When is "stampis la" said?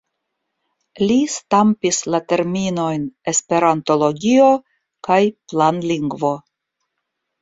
1.33-2.21